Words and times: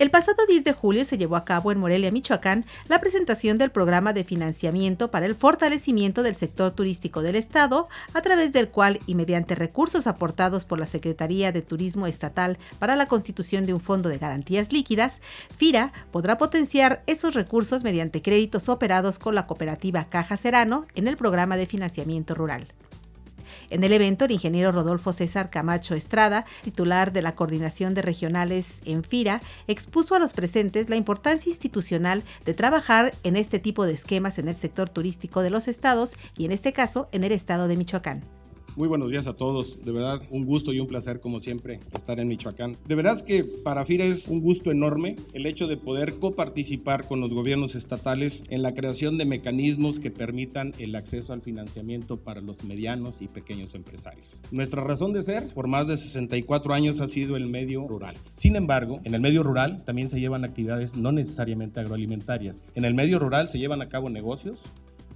El 0.00 0.10
pasado 0.10 0.46
10 0.48 0.64
de 0.64 0.72
julio 0.72 1.04
se 1.04 1.18
llevó 1.18 1.36
a 1.36 1.44
cabo 1.44 1.70
en 1.70 1.78
Morelia, 1.78 2.10
Michoacán, 2.10 2.64
la 2.88 3.02
presentación 3.02 3.58
del 3.58 3.70
programa 3.70 4.14
de 4.14 4.24
financiamiento 4.24 5.10
para 5.10 5.26
el 5.26 5.34
fortalecimiento 5.34 6.22
del 6.22 6.34
sector 6.34 6.70
turístico 6.70 7.20
del 7.20 7.36
Estado, 7.36 7.86
a 8.14 8.22
través 8.22 8.54
del 8.54 8.70
cual 8.70 8.98
y 9.06 9.14
mediante 9.14 9.54
recursos 9.54 10.06
aportados 10.06 10.64
por 10.64 10.78
la 10.78 10.86
Secretaría 10.86 11.52
de 11.52 11.60
Turismo 11.60 12.06
Estatal 12.06 12.56
para 12.78 12.96
la 12.96 13.08
constitución 13.08 13.66
de 13.66 13.74
un 13.74 13.80
fondo 13.80 14.08
de 14.08 14.16
garantías 14.16 14.72
líquidas, 14.72 15.20
FIRA 15.54 15.92
podrá 16.10 16.38
potenciar 16.38 17.02
esos 17.06 17.34
recursos 17.34 17.84
mediante 17.84 18.22
créditos 18.22 18.70
operados 18.70 19.18
con 19.18 19.34
la 19.34 19.46
cooperativa 19.46 20.06
Caja 20.06 20.38
Serano 20.38 20.86
en 20.94 21.08
el 21.08 21.18
programa 21.18 21.58
de 21.58 21.66
financiamiento 21.66 22.34
rural. 22.34 22.68
En 23.70 23.84
el 23.84 23.92
evento, 23.92 24.24
el 24.24 24.32
ingeniero 24.32 24.72
Rodolfo 24.72 25.12
César 25.12 25.48
Camacho 25.48 25.94
Estrada, 25.94 26.44
titular 26.62 27.12
de 27.12 27.22
la 27.22 27.36
Coordinación 27.36 27.94
de 27.94 28.02
Regionales 28.02 28.80
en 28.84 29.04
FIRA, 29.04 29.40
expuso 29.68 30.16
a 30.16 30.18
los 30.18 30.32
presentes 30.32 30.90
la 30.90 30.96
importancia 30.96 31.50
institucional 31.50 32.24
de 32.44 32.54
trabajar 32.54 33.14
en 33.22 33.36
este 33.36 33.60
tipo 33.60 33.86
de 33.86 33.92
esquemas 33.92 34.38
en 34.38 34.48
el 34.48 34.56
sector 34.56 34.88
turístico 34.88 35.40
de 35.40 35.50
los 35.50 35.68
estados 35.68 36.14
y 36.36 36.44
en 36.44 36.52
este 36.52 36.72
caso 36.72 37.08
en 37.12 37.22
el 37.22 37.32
estado 37.32 37.68
de 37.68 37.76
Michoacán. 37.76 38.39
Muy 38.80 38.88
buenos 38.88 39.10
días 39.10 39.26
a 39.26 39.34
todos. 39.34 39.84
De 39.84 39.92
verdad, 39.92 40.22
un 40.30 40.46
gusto 40.46 40.72
y 40.72 40.80
un 40.80 40.86
placer, 40.86 41.20
como 41.20 41.38
siempre, 41.40 41.80
estar 41.94 42.18
en 42.18 42.28
Michoacán. 42.28 42.78
De 42.88 42.94
verdad 42.94 43.20
que 43.20 43.44
para 43.44 43.84
FIRA 43.84 44.06
es 44.06 44.26
un 44.26 44.40
gusto 44.40 44.70
enorme 44.70 45.16
el 45.34 45.44
hecho 45.44 45.66
de 45.66 45.76
poder 45.76 46.14
coparticipar 46.14 47.06
con 47.06 47.20
los 47.20 47.28
gobiernos 47.28 47.74
estatales 47.74 48.42
en 48.48 48.62
la 48.62 48.72
creación 48.72 49.18
de 49.18 49.26
mecanismos 49.26 50.00
que 50.00 50.10
permitan 50.10 50.72
el 50.78 50.94
acceso 50.94 51.34
al 51.34 51.42
financiamiento 51.42 52.16
para 52.16 52.40
los 52.40 52.64
medianos 52.64 53.16
y 53.20 53.28
pequeños 53.28 53.74
empresarios. 53.74 54.26
Nuestra 54.50 54.82
razón 54.82 55.12
de 55.12 55.24
ser, 55.24 55.48
por 55.52 55.66
más 55.66 55.86
de 55.86 55.98
64 55.98 56.72
años, 56.72 57.00
ha 57.00 57.08
sido 57.08 57.36
el 57.36 57.48
medio 57.48 57.86
rural. 57.86 58.16
Sin 58.32 58.56
embargo, 58.56 59.00
en 59.04 59.14
el 59.14 59.20
medio 59.20 59.42
rural 59.42 59.84
también 59.84 60.08
se 60.08 60.20
llevan 60.20 60.42
actividades 60.42 60.96
no 60.96 61.12
necesariamente 61.12 61.80
agroalimentarias. 61.80 62.64
En 62.74 62.86
el 62.86 62.94
medio 62.94 63.18
rural 63.18 63.50
se 63.50 63.58
llevan 63.58 63.82
a 63.82 63.90
cabo 63.90 64.08
negocios, 64.08 64.62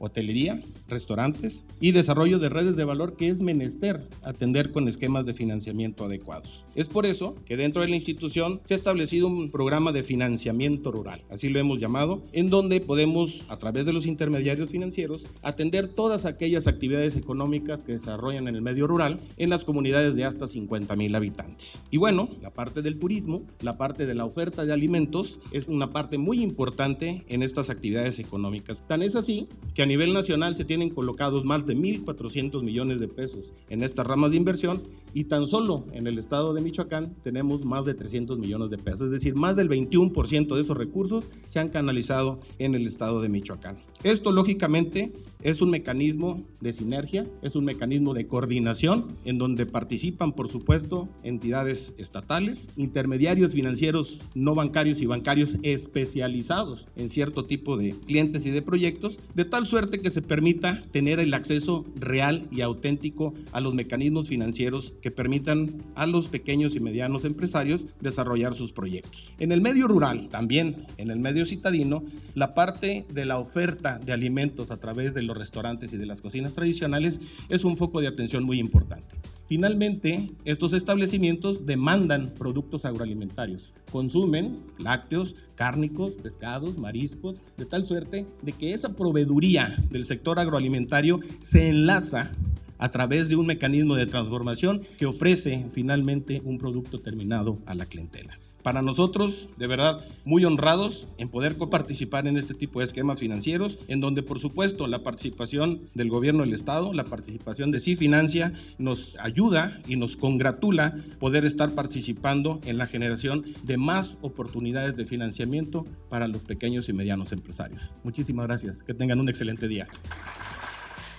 hotelería, 0.05 0.61
restaurantes 0.89 1.65
y 1.81 1.93
desarrollo 1.93 2.39
de 2.39 2.49
redes 2.49 2.77
de 2.77 2.85
valor 2.85 3.17
que 3.17 3.29
es 3.29 3.41
menester 3.41 4.07
atender 4.23 4.73
con 4.73 4.89
esquemas 4.89 5.27
de 5.27 5.35
financiamiento 5.35 6.05
adecuados. 6.05 6.65
Es 6.75 6.89
por 6.89 7.07
eso 7.07 7.35
que 7.45 7.57
dentro 7.57 7.83
de 7.83 7.89
la 7.89 7.97
institución 7.97 8.61
se 8.65 8.75
ha 8.75 8.77
establecido 8.77 9.27
un 9.27 9.51
programa 9.51 9.93
de 9.93 10.03
financiamiento 10.03 10.91
rural, 10.91 11.23
así 11.31 11.49
lo 11.49 11.59
hemos 11.59 11.81
llamado, 11.81 12.23
en 12.33 12.51
donde 12.51 12.81
podemos, 12.81 13.41
a 13.49 13.57
través 13.57 13.87
de 13.87 13.93
los 13.93 14.07
intermediarios 14.07 14.71
financieros, 14.71 15.23
atender 15.43 15.89
todas 15.89 16.25
aquellas 16.25 16.67
actividades 16.67 17.17
económicas 17.17 17.83
que 17.85 17.93
desarrollan 17.93 18.49
en 18.49 18.57
el 18.57 18.63
medio 18.63 18.87
rural 18.87 19.19
en 19.37 19.51
las 19.51 19.65
comunidades 19.65 20.15
de 20.15 20.25
hasta 20.25 20.47
50 20.47 20.97
mil 20.97 21.15
habitantes. 21.15 21.81
Y 21.91 21.97
bueno, 21.97 22.29
la 22.43 22.51
parte 22.51 22.83
del 22.83 22.99
turismo, 22.99 23.43
la 23.63 23.77
parte 23.77 24.07
de 24.07 24.15
la 24.15 24.25
oferta 24.25 24.65
de 24.65 24.73
alimentos 24.73 25.39
es 25.53 25.69
una 25.69 25.91
parte 25.91 26.19
muy 26.19 26.43
importante 26.43 27.25
en 27.29 27.43
estas 27.43 27.71
actividades 27.71 28.19
económicas. 28.19 28.87
Tan 28.87 29.03
es 29.03 29.17
así 29.17 29.49
que 29.75 29.83
a 29.83 29.87
nivel 29.87 29.94
nacional 29.97 30.55
se 30.55 30.65
tienen 30.65 30.91
colocados 30.91 31.45
más 31.45 31.67
de 31.67 31.77
1.400 31.77 32.63
millones 32.63 33.01
de 33.01 33.09
pesos 33.09 33.53
en 33.69 33.83
estas 33.83 34.07
ramas 34.07 34.31
de 34.31 34.37
inversión 34.37 34.83
y 35.13 35.25
tan 35.25 35.47
solo 35.47 35.85
en 35.93 36.07
el 36.07 36.19
estado 36.19 36.53
de 36.53 36.61
Michoacán 36.61 37.15
tenemos 37.23 37.65
más 37.65 37.85
de 37.85 37.95
300 37.95 38.39
millones 38.39 38.71
de 38.71 38.79
pesos, 38.79 39.03
es 39.03 39.13
decir, 39.13 39.35
más 39.37 39.57
del 39.57 39.69
21% 39.69 40.55
de 40.55 40.61
esos 40.61 40.77
recursos 40.77 41.27
se 41.49 41.61
han 41.61 41.69
canalizado 41.69 42.41
en 42.59 42.75
el 42.75 42.87
estado 42.87 43.21
de 43.23 43.29
Michoacán. 43.29 43.79
Esto 44.03 44.33
lógicamente 44.33 45.13
es 45.45 45.61
un 45.61 45.71
mecanismo 45.71 46.43
de 46.61 46.73
sinergia, 46.73 47.27
es 47.43 47.55
un 47.55 47.67
mecanismo 47.67 48.15
de 48.15 48.27
coordinación 48.27 49.07
en 49.27 49.39
donde 49.39 49.67
participan, 49.67 50.33
por 50.33 50.51
supuesto, 50.51 51.07
entidades 51.23 51.95
estatales, 51.99 52.67
intermediarios 52.77 53.53
financieros 53.53 54.19
no 54.35 54.55
bancarios 54.55 55.01
y 55.01 55.07
bancarios 55.07 55.59
especializados 55.63 56.87
en 56.97 57.11
cierto 57.11 57.45
tipo 57.45 57.77
de 57.77 57.91
clientes 58.07 58.47
y 58.47 58.51
de 58.51 58.63
proyectos, 58.63 59.19
de 59.35 59.45
tal 59.45 59.67
suerte 59.67 60.01
que 60.01 60.11
se 60.11 60.23
permita 60.23 60.83
tener 60.91 61.21
el 61.21 61.35
acceso 61.35 61.85
real 61.97 62.49
y 62.51 62.63
auténtico 62.63 63.35
a 63.53 63.61
los 63.61 63.75
mecanismos 63.75 64.29
financieros 64.29 64.95
que 65.03 65.11
permitan 65.11 65.83
a 65.95 66.07
los 66.07 66.29
pequeños 66.29 66.75
y 66.75 66.81
medianos 66.81 67.25
empresarios 67.25 67.83
desarrollar 68.01 68.55
sus 68.55 68.73
proyectos. 68.73 69.31
En 69.39 69.53
el 69.53 69.61
medio 69.61 69.89
rural, 69.89 70.29
también 70.31 70.87
en 70.97 71.11
el 71.11 71.19
medio 71.19 71.45
citadino, 71.45 72.03
la 72.35 72.55
parte 72.55 73.05
de 73.13 73.25
la 73.27 73.39
oferta 73.39 73.99
de 73.99 74.13
alimentos 74.13 74.71
a 74.71 74.79
través 74.79 75.13
de 75.13 75.23
los 75.23 75.34
restaurantes 75.35 75.93
y 75.93 75.97
de 75.97 76.07
las 76.07 76.21
cocinas 76.21 76.55
tradicionales 76.55 77.21
es 77.49 77.65
un 77.65 77.77
foco 77.77 78.01
de 78.01 78.09
atención 78.09 78.45
muy 78.45 78.59
importante. 78.59 79.17
Finalmente, 79.47 80.31
estos 80.45 80.73
establecimientos 80.73 81.67
demandan 81.67 82.31
productos 82.31 82.85
agroalimentarios, 82.85 83.75
consumen 83.93 84.59
lácteos, 84.79 85.35
cárnicos, 85.55 86.15
pescados, 86.15 86.79
mariscos, 86.79 87.37
de 87.57 87.67
tal 87.67 87.87
suerte 87.87 88.27
de 88.43 88.53
que 88.53 88.73
esa 88.73 88.95
proveeduría 88.95 89.77
del 89.91 90.07
sector 90.07 90.39
agroalimentario 90.39 91.21
se 91.43 91.69
enlaza 91.69 92.33
a 92.79 92.89
través 92.89 93.29
de 93.29 93.37
un 93.37 93.47
mecanismo 93.47 93.95
de 93.95 94.07
transformación 94.07 94.83
que 94.99 95.07
ofrece 95.07 95.67
finalmente 95.71 96.41
un 96.45 96.59
producto 96.59 96.99
terminado 97.01 97.59
a 97.67 97.75
la 97.75 97.87
clientela. 97.87 98.39
Para 98.65 98.81
nosotros, 98.81 99.51
de 99.59 99.67
verdad, 99.67 100.07
muy 100.25 100.47
honrados 100.47 101.07
en 101.19 101.29
poder 101.29 101.55
participar 101.71 102.27
en 102.27 102.39
este 102.39 102.55
tipo 102.55 102.81
de 102.81 102.87
esquemas 102.87 103.21
financieros, 103.21 103.79
en 103.89 104.01
donde 104.01 104.23
por 104.23 104.41
supuesto 104.41 104.87
la 104.87 105.03
participación 105.03 105.83
del 105.93 106.09
gobierno 106.09 106.45
del 106.45 106.55
Estado, 106.55 106.95
la 106.95 107.05
participación 107.05 107.71
de 107.71 107.81
Sí 107.81 107.95
Financia, 107.95 108.55
nos 108.79 109.17
ayuda 109.21 109.81
y 109.87 109.97
nos 109.97 110.17
congratula 110.17 110.97
poder 111.21 111.45
estar 111.45 111.73
participando 111.75 112.59
en 112.65 112.79
la 112.79 112.87
generación 112.87 113.45
de 113.65 113.77
más 113.77 114.17
oportunidades 114.23 114.97
de 114.97 115.05
financiamiento 115.05 115.85
para 116.09 116.27
los 116.27 116.41
pequeños 116.41 116.89
y 116.89 116.95
medianos 116.95 117.33
empresarios. 117.33 117.83
Muchísimas 118.03 118.47
gracias. 118.47 118.83
Que 118.83 118.95
tengan 118.95 119.21
un 119.21 119.29
excelente 119.29 119.69
día. 119.69 119.89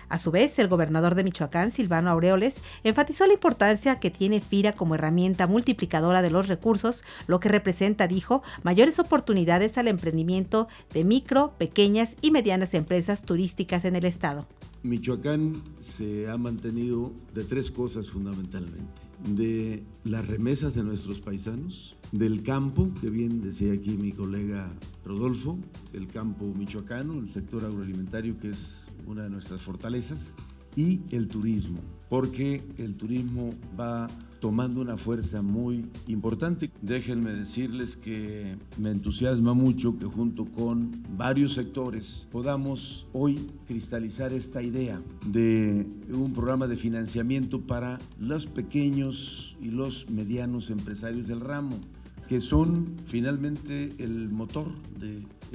A 0.10 0.18
su 0.18 0.32
vez, 0.32 0.58
el 0.60 0.68
gobernador 0.68 1.16
de 1.16 1.24
Michoacán, 1.24 1.72
Silvano 1.72 2.10
Aureoles, 2.10 2.62
enfatizó 2.84 3.26
la 3.26 3.34
importancia 3.34 4.00
que 4.00 4.12
tiene 4.12 4.42
FIRA 4.42 4.74
como 4.74 4.96
herramienta 4.96 5.48
multiplicadora 5.48 6.22
de 6.22 6.30
los 6.30 6.48
recursos, 6.48 7.04
lo 7.28 7.40
que 7.40 7.50
representa, 7.50 8.08
dijo, 8.08 8.44
mayores 8.64 9.00
oportunidades 9.00 9.78
al 9.78 9.88
emprendimiento 9.88 10.68
de 10.94 11.04
micro, 11.04 11.54
pequeñas 11.58 12.16
y 12.22 12.32
medianas 12.32 12.74
empresas 12.74 13.24
turísticas 13.24 13.86
en 13.86 13.96
el 13.96 14.06
estado. 14.06 14.48
Michoacán 14.84 15.54
se 15.98 16.30
ha 16.30 16.38
mantenido 16.38 17.12
de 17.34 17.44
tres 17.44 17.72
cosas 17.72 18.10
fundamentalmente. 18.10 19.05
De 19.24 19.84
las 20.04 20.28
remesas 20.28 20.76
de 20.76 20.84
nuestros 20.84 21.20
paisanos, 21.20 21.96
del 22.12 22.44
campo, 22.44 22.90
que 23.02 23.10
bien 23.10 23.42
decía 23.42 23.74
aquí 23.74 23.92
mi 23.92 24.12
colega 24.12 24.72
Rodolfo, 25.04 25.58
el 25.94 26.08
campo 26.08 26.46
michoacano, 26.54 27.14
el 27.14 27.32
sector 27.32 27.66
agroalimentario 27.66 28.40
que 28.40 28.50
es 28.50 28.86
una 29.08 29.24
de 29.24 29.30
nuestras 29.30 29.62
fortalezas, 29.62 30.34
y 30.76 31.02
el 31.12 31.28
turismo, 31.28 31.80
porque 32.10 32.62
el 32.78 32.96
turismo 32.96 33.54
va 33.80 34.08
tomando 34.40 34.82
una 34.82 34.96
fuerza 34.96 35.42
muy 35.42 35.86
importante. 36.08 36.70
Déjenme 36.82 37.34
decirles 37.34 37.96
que 37.96 38.56
me 38.78 38.92
entusiasma 38.92 39.54
mucho 39.54 39.98
que 39.98 40.06
junto 40.06 40.46
con 40.46 41.04
varios 41.18 41.54
sectores 41.54 42.28
podamos 42.32 43.08
hoy 43.12 43.50
cristalizar 43.68 44.34
esta 44.34 44.62
idea 44.62 45.02
de 45.26 45.88
un 46.14 46.34
programa 46.34 46.68
de 46.68 46.78
financiamiento 46.78 47.62
para 47.62 47.98
los 48.20 48.46
pequeños 48.46 49.56
y 49.62 49.72
los 49.72 50.10
medianos 50.10 50.70
empresarios 50.70 51.28
del 51.28 51.40
ramo 51.40 51.80
que 52.28 52.42
son 52.42 52.88
finalmente 53.08 53.94
el 54.00 54.30
motor 54.30 54.68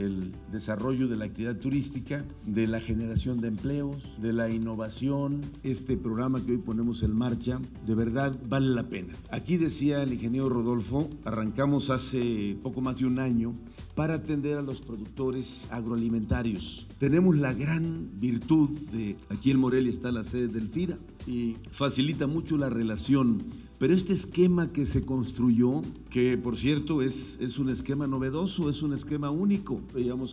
del 0.01 0.33
desarrollo 0.51 1.09
de 1.09 1.17
la 1.17 1.27
actividad 1.27 1.57
turística, 1.57 2.25
de 2.47 2.67
la 2.67 2.81
generación 2.81 3.41
de 3.41 3.49
empleos, 3.49 4.21
de 4.21 4.33
la 4.33 4.49
innovación. 4.49 5.43
Este 5.63 5.97
programa 5.97 6.45
que 6.45 6.53
hoy 6.53 6.59
ponemos 6.59 7.03
en 7.03 7.15
marcha, 7.15 7.61
de 7.87 7.95
verdad 7.95 8.35
vale 8.49 8.69
la 8.69 8.89
pena. 8.89 9.13
Aquí 9.31 9.59
decía 9.59 10.03
el 10.03 10.15
ingeniero 10.15 10.49
Rodolfo, 10.49 11.11
arrancamos 11.25 11.91
hace 11.91 12.57
poco 12.63 12.81
más 12.81 12.97
de 12.97 13.07
un 13.07 13.19
año 13.19 13.55
para 13.95 14.15
atender 14.15 14.57
a 14.57 14.63
los 14.63 14.81
productores 14.81 15.67
agroalimentarios. 15.71 16.87
Tenemos 16.99 17.37
la 17.37 17.53
gran 17.53 18.09
virtud 18.19 18.71
de, 18.93 19.17
aquí 19.29 19.51
en 19.51 19.59
Morelia 19.59 19.91
está 19.91 20.11
la 20.11 20.25
sede 20.25 20.49
del 20.49 20.69
FIRA 20.69 20.97
y 21.27 21.57
facilita 21.73 22.27
mucho 22.27 22.57
la 22.57 22.71
relación 22.71 23.43
pero 23.81 23.95
este 23.95 24.13
esquema 24.13 24.75
que 24.75 24.85
se 24.85 25.07
construyó, 25.07 25.81
que 26.11 26.37
por 26.37 26.59
cierto 26.59 27.01
es, 27.01 27.39
es 27.41 27.59
un 27.59 27.71
esquema 27.71 28.07
novedoso, 28.07 28.69
es 28.69 28.83
un 28.83 28.93
esquema 28.93 29.31
único, 29.31 29.81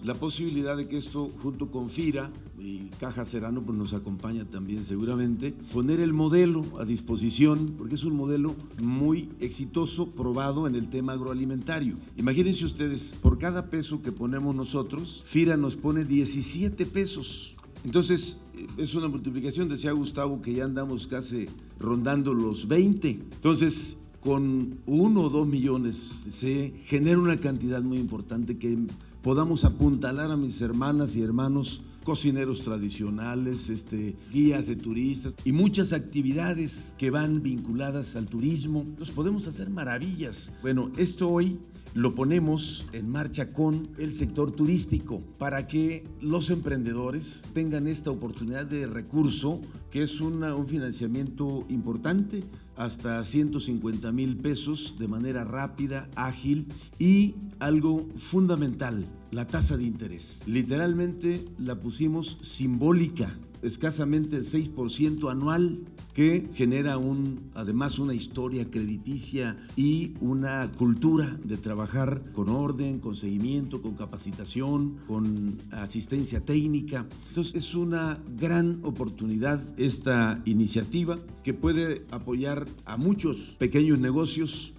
la 0.03 0.13
posibilidad 0.13 0.77
de 0.77 0.87
que 0.87 0.97
esto, 0.97 1.29
junto 1.41 1.71
con 1.71 1.89
FIRA 1.89 2.31
y 2.59 2.89
Caja 2.99 3.25
Cerano, 3.25 3.61
pues 3.61 3.77
nos 3.77 3.93
acompaña 3.93 4.45
también 4.45 4.83
seguramente, 4.83 5.53
poner 5.73 5.99
el 5.99 6.13
modelo 6.13 6.61
a 6.79 6.85
disposición, 6.85 7.75
porque 7.77 7.95
es 7.95 8.03
un 8.03 8.15
modelo 8.15 8.55
muy 8.81 9.29
exitoso, 9.39 10.11
probado 10.11 10.67
en 10.67 10.75
el 10.75 10.89
tema 10.89 11.13
agroalimentario. 11.13 11.95
Imagínense 12.17 12.65
ustedes, 12.65 13.13
por 13.21 13.37
cada 13.37 13.69
peso 13.69 14.01
que 14.01 14.11
ponemos 14.11 14.55
nosotros, 14.55 15.21
FIRA 15.25 15.57
nos 15.57 15.75
pone 15.75 16.05
17 16.05 16.85
pesos. 16.85 17.55
Entonces, 17.83 18.39
es 18.77 18.95
una 18.95 19.07
multiplicación, 19.07 19.69
decía 19.69 19.91
Gustavo, 19.91 20.41
que 20.41 20.53
ya 20.53 20.65
andamos 20.65 21.07
casi 21.07 21.45
rondando 21.79 22.33
los 22.33 22.67
20. 22.67 23.09
Entonces, 23.09 23.97
con 24.21 24.79
uno 24.85 25.21
o 25.21 25.29
dos 25.29 25.47
millones 25.47 26.23
se 26.29 26.73
genera 26.85 27.19
una 27.19 27.37
cantidad 27.37 27.81
muy 27.81 27.97
importante 27.97 28.57
que 28.57 28.77
podamos 29.21 29.65
apuntalar 29.65 30.31
a 30.31 30.37
mis 30.37 30.61
hermanas 30.61 31.15
y 31.15 31.21
hermanos 31.21 31.81
cocineros 32.07 32.61
tradicionales, 32.63 33.67
este, 33.67 34.15
guías 34.31 34.65
de 34.65 34.77
turistas 34.77 35.33
y 35.43 35.51
muchas 35.51 35.91
actividades 35.91 36.95
que 36.97 37.11
van 37.11 37.43
vinculadas 37.43 38.15
al 38.15 38.27
turismo. 38.27 38.85
Nos 38.97 39.09
podemos 39.09 39.45
hacer 39.45 39.69
maravillas. 39.69 40.49
Bueno, 40.61 40.89
esto 40.97 41.27
hoy 41.27 41.59
lo 41.95 42.15
ponemos 42.15 42.85
en 42.93 43.09
marcha 43.09 43.51
con 43.51 43.89
el 43.97 44.13
sector 44.13 44.51
turístico 44.51 45.21
para 45.37 45.67
que 45.67 46.05
los 46.21 46.49
emprendedores 46.49 47.41
tengan 47.53 47.89
esta 47.89 48.09
oportunidad 48.09 48.65
de 48.65 48.87
recurso 48.87 49.59
que 49.91 50.03
es 50.03 50.21
un 50.21 50.65
financiamiento 50.65 51.65
importante 51.67 52.41
hasta 52.77 53.21
150 53.25 54.11
mil 54.13 54.37
pesos 54.37 54.95
de 54.97 55.07
manera 55.09 55.43
rápida, 55.43 56.07
ágil 56.15 56.67
y 56.99 57.35
algo 57.59 58.07
fundamental, 58.17 59.05
la 59.31 59.47
tasa 59.47 59.77
de 59.77 59.83
interés. 59.83 60.41
Literalmente 60.45 61.43
la 61.57 61.79
pusimos 61.79 62.37
simbólica 62.41 63.35
escasamente 63.61 64.37
el 64.37 64.45
6% 64.45 65.31
anual, 65.31 65.79
que 66.13 66.49
genera 66.55 66.97
un, 66.97 67.51
además 67.53 67.99
una 67.99 68.13
historia 68.13 68.69
crediticia 68.71 69.57
y 69.75 70.13
una 70.19 70.67
cultura 70.77 71.37
de 71.43 71.57
trabajar 71.57 72.23
con 72.33 72.49
orden, 72.49 72.99
con 72.99 73.15
seguimiento, 73.15 73.81
con 73.81 73.95
capacitación, 73.95 74.97
con 75.07 75.57
asistencia 75.71 76.39
técnica. 76.39 77.05
Entonces 77.29 77.55
es 77.55 77.75
una 77.75 78.17
gran 78.39 78.79
oportunidad 78.83 79.63
esta 79.77 80.41
iniciativa 80.45 81.19
que 81.43 81.53
puede 81.53 82.05
apoyar 82.09 82.65
a 82.85 82.97
muchos 82.97 83.55
pequeños 83.59 83.99
negocios 83.99 84.73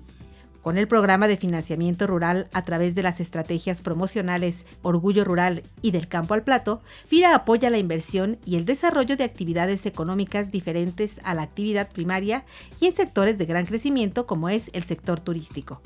con 0.63 0.79
el 0.79 0.89
programa 0.89 1.29
de 1.29 1.37
financiamiento 1.37 2.07
rural 2.07 2.49
a 2.53 2.65
través 2.65 2.95
de 2.95 3.03
las 3.03 3.21
estrategias 3.21 3.81
promocionales 3.81 4.67
Orgullo 4.83 5.25
Rural 5.25 5.63
y 5.83 5.91
del 5.91 6.09
Campo 6.09 6.35
al 6.35 6.43
Plato, 6.43 6.81
FIRA 7.07 7.35
apoya 7.35 7.71
la 7.71 7.79
inversión 7.79 8.39
y 8.45 8.57
el 8.57 8.65
desarrollo 8.65 9.17
de 9.17 9.25
actividades 9.25 9.87
económicas 9.87 10.51
diferentes 10.51 11.21
a 11.25 11.35
la 11.35 11.43
actividad 11.43 11.91
primaria 11.91 12.45
y 12.81 12.87
en 12.87 12.93
sectores 12.93 13.39
de 13.39 13.47
gran 13.47 13.67
crecimiento 13.67 14.27
como 14.27 14.49
es 14.49 14.71
el 14.73 14.83
sector 14.83 15.21
turístico. 15.21 15.81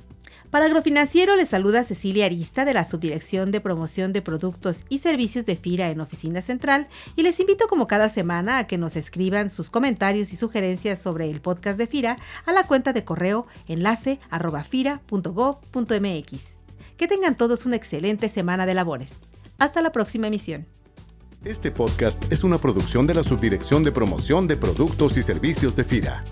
Para 0.52 0.66
Agrofinanciero 0.66 1.34
les 1.34 1.48
saluda 1.48 1.82
Cecilia 1.82 2.26
Arista 2.26 2.66
de 2.66 2.74
la 2.74 2.84
Subdirección 2.84 3.52
de 3.52 3.62
Promoción 3.62 4.12
de 4.12 4.20
Productos 4.20 4.84
y 4.90 4.98
Servicios 4.98 5.46
de 5.46 5.56
FIRA 5.56 5.88
en 5.88 6.02
Oficina 6.02 6.42
Central 6.42 6.88
y 7.16 7.22
les 7.22 7.40
invito 7.40 7.68
como 7.68 7.86
cada 7.86 8.10
semana 8.10 8.58
a 8.58 8.66
que 8.66 8.76
nos 8.76 8.94
escriban 8.94 9.48
sus 9.48 9.70
comentarios 9.70 10.30
y 10.30 10.36
sugerencias 10.36 11.00
sobre 11.00 11.30
el 11.30 11.40
podcast 11.40 11.78
de 11.78 11.86
FIRA 11.86 12.18
a 12.44 12.52
la 12.52 12.64
cuenta 12.64 12.92
de 12.92 13.02
correo 13.02 13.46
enlace 13.66 14.20
arroba 14.28 14.62
fira.gov.mx. 14.62 16.42
Que 16.98 17.08
tengan 17.08 17.38
todos 17.38 17.64
una 17.64 17.76
excelente 17.76 18.28
semana 18.28 18.66
de 18.66 18.74
labores. 18.74 19.20
Hasta 19.58 19.80
la 19.80 19.90
próxima 19.90 20.26
emisión. 20.26 20.66
Este 21.46 21.70
podcast 21.70 22.30
es 22.30 22.44
una 22.44 22.58
producción 22.58 23.06
de 23.06 23.14
la 23.14 23.22
Subdirección 23.22 23.84
de 23.84 23.92
Promoción 23.92 24.46
de 24.46 24.58
Productos 24.58 25.16
y 25.16 25.22
Servicios 25.22 25.74
de 25.76 25.84
FIRA. 25.84 26.22